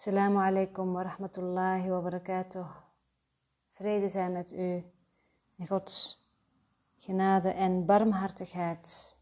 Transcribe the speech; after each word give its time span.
Assalamu 0.00 0.38
alaikum 0.38 0.94
wa 0.94 1.02
rahmatullahi 1.02 1.90
wa 1.90 2.00
barakatuh. 2.00 2.66
Vrede 3.72 4.08
zijn 4.08 4.32
met 4.32 4.52
u 4.52 4.84
en 5.56 5.66
Gods 5.66 6.26
genade 6.96 7.50
en 7.50 7.86
barmhartigheid. 7.86 9.18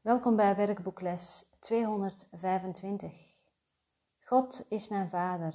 Welkom 0.00 0.36
bij 0.36 0.56
werkboekles 0.56 1.50
225. 1.58 3.14
God 4.20 4.64
is 4.68 4.88
mijn 4.88 5.10
vader 5.10 5.54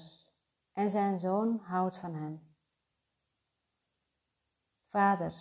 en 0.74 0.90
zijn 0.90 1.20
zoon 1.20 1.60
houdt 1.64 1.98
van 1.98 2.14
hem. 2.14 2.42
Vader, 4.88 5.34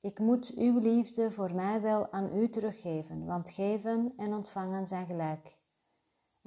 ik 0.00 0.18
moet 0.18 0.52
uw 0.54 0.78
liefde 0.78 1.30
voor 1.30 1.54
mij 1.54 1.80
wel 1.80 2.12
aan 2.12 2.36
u 2.36 2.48
teruggeven, 2.48 3.24
want 3.24 3.50
geven 3.50 4.12
en 4.16 4.34
ontvangen 4.34 4.86
zijn 4.86 5.06
gelijk. 5.06 5.57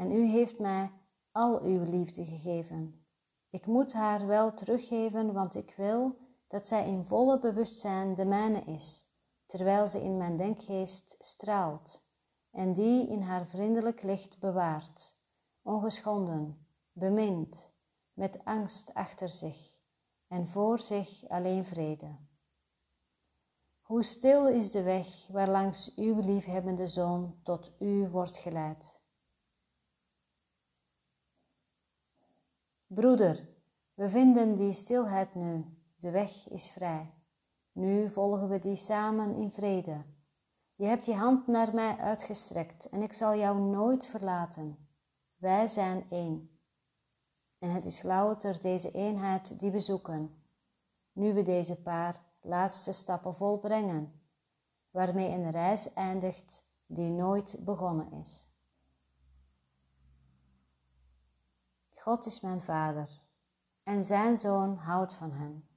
En 0.01 0.11
u 0.11 0.25
heeft 0.25 0.59
mij 0.59 0.91
al 1.31 1.61
uw 1.61 1.83
liefde 1.83 2.25
gegeven. 2.25 3.05
Ik 3.49 3.65
moet 3.65 3.93
haar 3.93 4.27
wel 4.27 4.53
teruggeven, 4.53 5.33
want 5.33 5.55
ik 5.55 5.73
wil 5.77 6.17
dat 6.47 6.67
zij 6.67 6.87
in 6.87 7.03
volle 7.03 7.39
bewustzijn 7.39 8.15
de 8.15 8.25
mijne 8.25 8.61
is, 8.61 9.11
terwijl 9.45 9.87
ze 9.87 10.03
in 10.03 10.17
mijn 10.17 10.37
denkgeest 10.37 11.15
straalt, 11.19 12.03
en 12.51 12.73
die 12.73 13.07
in 13.07 13.21
haar 13.21 13.47
vriendelijk 13.47 14.01
licht 14.01 14.39
bewaart, 14.39 15.17
ongeschonden, 15.61 16.67
bemind, 16.91 17.71
met 18.13 18.45
angst 18.45 18.93
achter 18.93 19.29
zich 19.29 19.77
en 20.27 20.47
voor 20.47 20.79
zich 20.79 21.27
alleen 21.27 21.65
vrede. 21.65 22.15
Hoe 23.81 24.03
stil 24.03 24.47
is 24.47 24.71
de 24.71 24.83
weg 24.83 25.27
waarlangs 25.27 25.95
uw 25.95 26.19
liefhebbende 26.19 26.87
zoon 26.87 27.39
tot 27.43 27.71
u 27.79 28.09
wordt 28.09 28.37
geleid. 28.37 29.00
Broeder, 32.93 33.47
we 33.93 34.09
vinden 34.09 34.55
die 34.55 34.73
stilheid 34.73 35.35
nu, 35.35 35.65
de 35.95 36.09
weg 36.09 36.49
is 36.49 36.69
vrij. 36.69 37.13
Nu 37.71 38.09
volgen 38.09 38.49
we 38.49 38.59
die 38.59 38.75
samen 38.75 39.35
in 39.35 39.51
vrede. 39.51 39.97
Je 40.75 40.85
hebt 40.85 41.05
je 41.05 41.13
hand 41.13 41.47
naar 41.47 41.73
mij 41.73 41.97
uitgestrekt 41.97 42.89
en 42.89 43.01
ik 43.01 43.13
zal 43.13 43.35
jou 43.35 43.59
nooit 43.61 44.05
verlaten. 44.05 44.87
Wij 45.35 45.67
zijn 45.67 46.05
één. 46.09 46.59
En 47.59 47.69
het 47.69 47.85
is 47.85 48.03
louter 48.03 48.61
deze 48.61 48.91
eenheid 48.91 49.59
die 49.59 49.71
we 49.71 49.79
zoeken, 49.79 50.43
nu 51.11 51.33
we 51.33 51.41
deze 51.41 51.81
paar 51.81 52.21
laatste 52.41 52.91
stappen 52.91 53.35
volbrengen, 53.35 54.21
waarmee 54.89 55.29
een 55.29 55.49
reis 55.49 55.93
eindigt 55.93 56.61
die 56.85 57.13
nooit 57.13 57.57
begonnen 57.59 58.11
is. 58.11 58.50
God 62.01 62.25
is 62.25 62.39
mijn 62.39 62.61
vader 62.61 63.21
en 63.83 64.03
zijn 64.03 64.37
zoon 64.37 64.75
houdt 64.75 65.13
van 65.13 65.31
hem. 65.31 65.67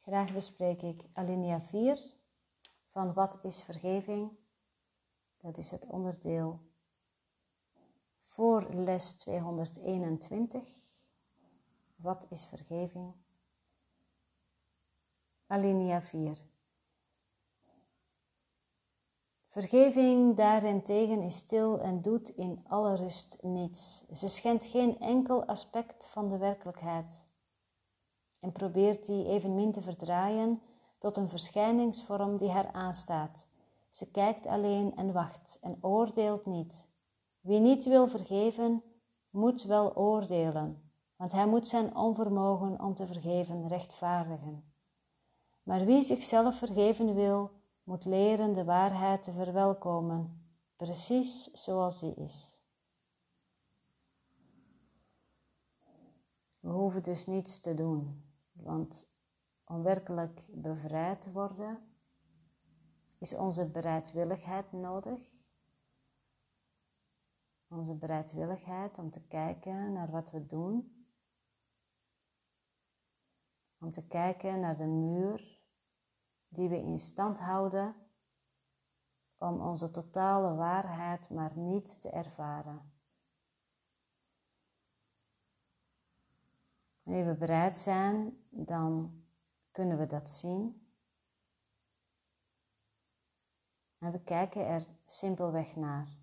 Graag 0.00 0.32
bespreek 0.32 0.82
ik 0.82 1.04
alinea 1.12 1.60
4 1.60 2.14
van 2.88 3.12
wat 3.12 3.38
is 3.42 3.62
vergeving. 3.62 4.30
Dat 5.36 5.58
is 5.58 5.70
het 5.70 5.86
onderdeel 5.86 6.60
voor 8.20 8.66
les 8.70 9.14
221. 9.14 10.68
Wat 11.96 12.26
is 12.30 12.46
vergeving? 12.46 13.14
Alinea 15.46 16.02
4. 16.02 16.51
Vergeving 19.52 20.36
daarentegen 20.36 21.22
is 21.22 21.36
stil 21.36 21.80
en 21.80 22.02
doet 22.02 22.28
in 22.28 22.64
alle 22.68 22.96
rust 22.96 23.38
niets. 23.40 24.04
Ze 24.12 24.28
schendt 24.28 24.64
geen 24.64 25.00
enkel 25.00 25.44
aspect 25.44 26.08
van 26.08 26.28
de 26.28 26.36
werkelijkheid 26.36 27.24
en 28.40 28.52
probeert 28.52 29.06
die 29.06 29.26
evenmin 29.26 29.72
te 29.72 29.80
verdraaien 29.80 30.60
tot 30.98 31.16
een 31.16 31.28
verschijningsvorm 31.28 32.36
die 32.36 32.50
haar 32.50 32.72
aanstaat. 32.72 33.46
Ze 33.90 34.10
kijkt 34.10 34.46
alleen 34.46 34.96
en 34.96 35.12
wacht 35.12 35.58
en 35.62 35.78
oordeelt 35.80 36.46
niet. 36.46 36.86
Wie 37.40 37.60
niet 37.60 37.84
wil 37.84 38.06
vergeven, 38.06 38.82
moet 39.30 39.62
wel 39.62 39.96
oordelen, 39.96 40.90
want 41.16 41.32
hij 41.32 41.46
moet 41.46 41.68
zijn 41.68 41.96
onvermogen 41.96 42.80
om 42.80 42.94
te 42.94 43.06
vergeven 43.06 43.68
rechtvaardigen. 43.68 44.72
Maar 45.62 45.84
wie 45.84 46.02
zichzelf 46.02 46.54
vergeven 46.54 47.14
wil, 47.14 47.50
moet 47.92 48.04
leren 48.04 48.52
de 48.52 48.64
waarheid 48.64 49.22
te 49.22 49.32
verwelkomen, 49.32 50.46
precies 50.76 51.50
zoals 51.50 52.00
die 52.00 52.14
is. 52.14 52.60
We 56.60 56.68
hoeven 56.68 57.02
dus 57.02 57.26
niets 57.26 57.60
te 57.60 57.74
doen, 57.74 58.24
want 58.52 59.10
om 59.64 59.82
werkelijk 59.82 60.46
bevrijd 60.50 61.22
te 61.22 61.32
worden, 61.32 61.94
is 63.18 63.34
onze 63.34 63.66
bereidwilligheid 63.70 64.72
nodig. 64.72 65.20
Onze 67.68 67.94
bereidwilligheid 67.94 68.98
om 68.98 69.10
te 69.10 69.26
kijken 69.26 69.92
naar 69.92 70.10
wat 70.10 70.30
we 70.30 70.46
doen. 70.46 71.06
Om 73.78 73.90
te 73.90 74.06
kijken 74.06 74.60
naar 74.60 74.76
de 74.76 74.86
muur 74.86 75.61
die 76.52 76.68
we 76.68 76.76
in 76.76 76.98
stand 76.98 77.38
houden 77.38 77.94
om 79.36 79.60
onze 79.60 79.90
totale 79.90 80.54
waarheid 80.54 81.30
maar 81.30 81.56
niet 81.56 82.00
te 82.00 82.10
ervaren. 82.10 82.92
Wanneer 87.02 87.26
we 87.26 87.34
bereid 87.34 87.76
zijn, 87.76 88.46
dan 88.50 89.22
kunnen 89.70 89.98
we 89.98 90.06
dat 90.06 90.30
zien. 90.30 90.86
En 93.98 94.12
we 94.12 94.22
kijken 94.22 94.66
er 94.66 94.86
simpelweg 95.04 95.76
naar. 95.76 96.20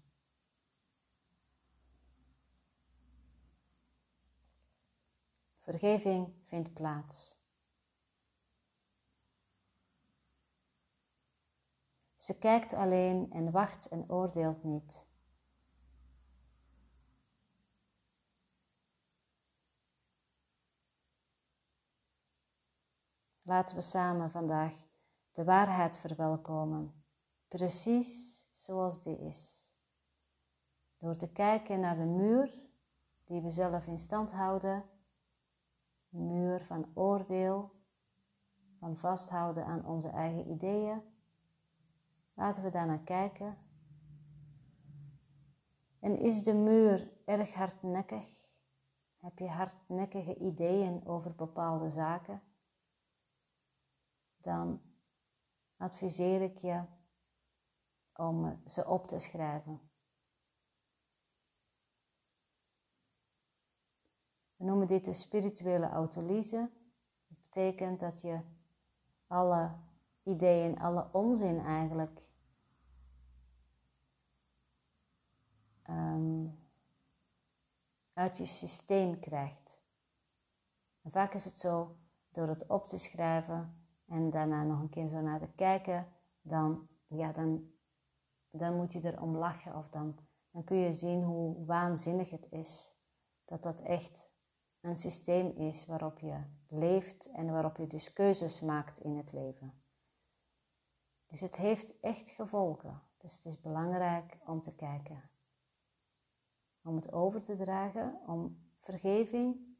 Vergeving 5.59 6.33
vindt 6.43 6.73
plaats. 6.73 7.39
Ze 12.29 12.37
kijkt 12.37 12.73
alleen 12.73 13.31
en 13.31 13.51
wacht 13.51 13.87
en 13.87 14.11
oordeelt 14.11 14.63
niet. 14.63 15.07
Laten 23.41 23.75
we 23.75 23.81
samen 23.81 24.31
vandaag 24.31 24.73
de 25.31 25.43
waarheid 25.43 25.97
verwelkomen, 25.97 27.03
precies 27.47 28.47
zoals 28.51 29.01
die 29.01 29.19
is. 29.19 29.73
Door 30.97 31.15
te 31.15 31.31
kijken 31.31 31.79
naar 31.79 32.03
de 32.03 32.09
muur 32.09 32.59
die 33.23 33.41
we 33.41 33.49
zelf 33.49 33.87
in 33.87 33.97
stand 33.97 34.31
houden, 34.31 34.83
muur 36.09 36.63
van 36.63 36.91
oordeel, 36.93 37.71
van 38.79 38.95
vasthouden 38.95 39.65
aan 39.65 39.85
onze 39.85 40.09
eigen 40.09 40.51
ideeën 40.51 41.17
Laten 42.39 42.63
we 42.63 42.69
daarnaar 42.69 43.03
kijken. 43.03 43.57
En 45.99 46.17
is 46.17 46.43
de 46.43 46.53
muur 46.53 47.11
erg 47.25 47.53
hardnekkig? 47.53 48.51
Heb 49.17 49.37
je 49.37 49.47
hardnekkige 49.47 50.35
ideeën 50.35 51.07
over 51.07 51.35
bepaalde 51.35 51.89
zaken? 51.89 52.41
Dan 54.37 54.81
adviseer 55.77 56.41
ik 56.41 56.57
je 56.57 56.83
om 58.13 58.61
ze 58.65 58.87
op 58.87 59.07
te 59.07 59.19
schrijven. 59.19 59.81
We 64.55 64.63
noemen 64.65 64.87
dit 64.87 65.05
de 65.05 65.13
spirituele 65.13 65.89
autolyse. 65.89 66.71
Dat 67.27 67.37
betekent 67.41 67.99
dat 67.99 68.21
je 68.21 68.39
alle 69.27 69.87
ideeën, 70.23 70.79
alle 70.79 71.09
onzin 71.11 71.59
eigenlijk 71.59 72.29
Ehm, 75.89 76.47
uit 78.13 78.37
je 78.37 78.45
systeem 78.45 79.19
krijgt. 79.19 79.79
En 81.01 81.11
vaak 81.11 81.33
is 81.33 81.45
het 81.45 81.57
zo, 81.57 81.91
door 82.31 82.47
het 82.47 82.67
op 82.67 82.87
te 82.87 82.97
schrijven 82.97 83.87
en 84.05 84.29
daarna 84.29 84.63
nog 84.63 84.79
een 84.79 84.89
keer 84.89 85.07
zo 85.07 85.21
naar 85.21 85.39
te 85.39 85.51
kijken, 85.55 86.07
dan, 86.41 86.87
ja, 87.07 87.31
dan, 87.31 87.71
dan 88.49 88.75
moet 88.75 88.91
je 88.91 89.05
erom 89.13 89.35
lachen 89.37 89.75
of 89.75 89.89
dan, 89.89 90.19
dan 90.51 90.63
kun 90.63 90.77
je 90.77 90.93
zien 90.93 91.23
hoe 91.23 91.65
waanzinnig 91.65 92.29
het 92.29 92.51
is 92.51 92.97
dat 93.45 93.63
dat 93.63 93.81
echt 93.81 94.31
een 94.81 94.97
systeem 94.97 95.51
is 95.57 95.85
waarop 95.85 96.19
je 96.19 96.43
leeft 96.67 97.31
en 97.31 97.51
waarop 97.51 97.77
je 97.77 97.87
dus 97.87 98.13
keuzes 98.13 98.61
maakt 98.61 98.99
in 98.99 99.17
het 99.17 99.31
leven. 99.31 99.83
Dus 101.29 101.39
het 101.39 101.55
heeft 101.55 101.99
echt 101.99 102.29
gevolgen. 102.29 103.01
Dus 103.17 103.33
het 103.33 103.45
is 103.45 103.61
belangrijk 103.61 104.37
om 104.45 104.61
te 104.61 104.75
kijken. 104.75 105.29
Om 106.83 106.95
het 106.95 107.11
over 107.11 107.41
te 107.41 107.55
dragen, 107.55 108.19
om 108.27 108.69
vergeving 108.79 109.77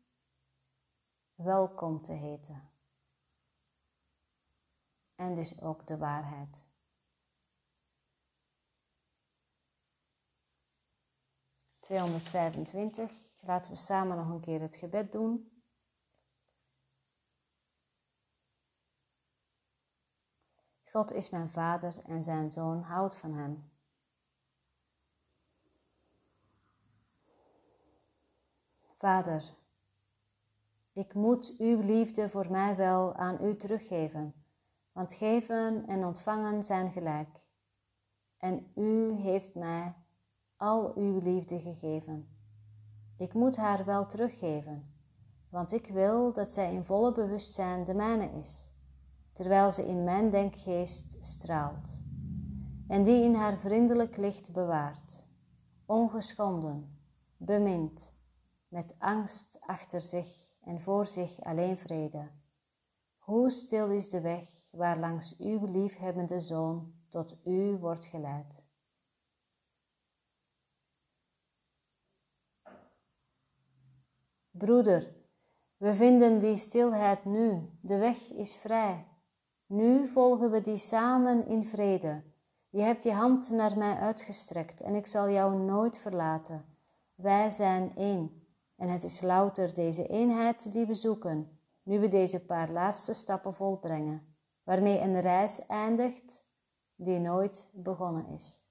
welkom 1.36 2.02
te 2.02 2.12
heten. 2.12 2.70
En 5.16 5.36
dus 5.36 5.62
ook 5.62 5.88
de 5.88 5.98
waarheid. 5.98 6.68
...225. 11.80 11.92
Laten 13.42 13.72
we 13.72 13.78
samen 13.78 14.18
nog 14.18 14.30
een 14.30 14.40
keer 14.40 14.62
het 14.62 14.76
gebed 14.76 15.12
doen. 15.12 15.59
God 20.92 21.14
is 21.14 21.30
mijn 21.30 21.50
vader 21.50 22.00
en 22.06 22.24
zijn 22.24 22.50
zoon 22.50 22.82
houdt 22.82 23.16
van 23.16 23.34
hem. 23.34 23.72
Vader, 28.96 29.56
ik 30.94 31.14
moet 31.14 31.56
uw 31.58 31.80
liefde 31.80 32.30
voor 32.30 32.52
mij 32.52 32.76
wel 32.76 33.16
aan 33.16 33.44
u 33.46 33.56
teruggeven, 33.56 34.34
want 34.92 35.14
geven 35.14 35.88
en 35.88 36.06
ontvangen 36.06 36.64
zijn 36.64 36.92
gelijk. 36.92 37.48
En 38.38 38.72
u 38.76 39.12
heeft 39.12 39.56
mij 39.56 39.96
al 40.56 40.96
uw 40.96 41.18
liefde 41.18 41.60
gegeven. 41.60 42.38
Ik 43.18 43.34
moet 43.34 43.56
haar 43.56 43.86
wel 43.86 44.06
teruggeven, 44.06 44.94
want 45.50 45.72
ik 45.72 45.88
wil 45.88 46.34
dat 46.34 46.52
zij 46.52 46.74
in 46.74 46.84
volle 46.84 47.12
bewustzijn 47.12 47.84
de 47.84 47.94
mijne 47.94 48.32
is 48.32 48.79
terwijl 49.40 49.72
ze 49.72 49.88
in 49.88 50.04
mijn 50.04 50.30
denkgeest 50.30 51.18
straalt, 51.20 52.02
en 52.88 53.04
die 53.04 53.24
in 53.24 53.34
haar 53.34 53.58
vriendelijk 53.58 54.18
licht 54.18 54.52
bewaart, 54.52 55.24
ongeschonden, 55.86 57.00
bemind, 57.38 58.12
met 58.68 58.96
angst 58.98 59.58
achter 59.60 60.02
zich 60.02 60.54
en 60.62 60.82
voor 60.82 61.06
zich 61.06 61.42
alleen 61.42 61.78
vrede. 61.78 62.28
Hoe 63.18 63.50
stil 63.50 63.90
is 63.90 64.10
de 64.10 64.22
weg 64.22 64.70
waar 64.72 65.00
langs 65.00 65.38
uw 65.38 65.66
liefhebbende 65.66 66.40
zoon 66.40 66.94
tot 67.10 67.38
u 67.46 67.78
wordt 67.78 68.06
geleid. 68.06 68.64
Broeder, 74.52 75.16
we 75.78 75.94
vinden 75.94 76.40
die 76.40 76.58
stilheid 76.58 77.24
nu, 77.26 77.70
de 77.82 77.98
weg 77.98 78.32
is 78.32 78.56
vrij. 78.56 79.09
Nu 79.70 80.08
volgen 80.08 80.52
we 80.52 80.62
die 80.62 80.78
samen 80.78 81.46
in 81.46 81.64
vrede. 81.64 82.24
Je 82.70 82.82
hebt 82.82 83.04
je 83.04 83.14
hand 83.14 83.50
naar 83.50 83.78
mij 83.78 83.96
uitgestrekt 83.96 84.82
en 84.82 84.96
ik 84.96 85.08
zal 85.08 85.30
jou 85.30 85.58
nooit 85.58 85.98
verlaten. 85.98 86.66
Wij 87.16 87.50
zijn 87.50 87.96
één 87.96 88.48
en 88.76 88.90
het 88.90 89.04
is 89.04 89.22
louter 89.22 89.74
deze 89.74 90.08
eenheid 90.08 90.72
die 90.72 90.86
we 90.86 90.94
zoeken, 90.94 91.60
nu 91.84 92.00
we 92.00 92.08
deze 92.08 92.46
paar 92.46 92.70
laatste 92.70 93.14
stappen 93.14 93.54
volbrengen, 93.54 94.36
waarmee 94.64 95.00
een 95.00 95.20
reis 95.20 95.66
eindigt 95.66 96.50
die 96.96 97.20
nooit 97.20 97.70
begonnen 97.72 98.28
is. 98.28 98.68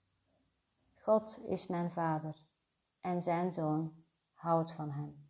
God 0.94 1.40
is 1.46 1.66
mijn 1.66 1.90
Vader 1.90 2.42
en 3.00 3.22
zijn 3.22 3.52
Zoon 3.52 4.04
houdt 4.32 4.72
van 4.72 4.90
hem. 4.90 5.28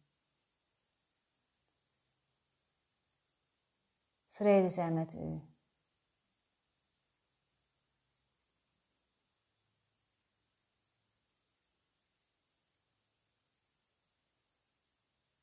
Vrede 4.29 4.69
zij 4.69 4.91
met 4.91 5.15
u. 5.15 5.57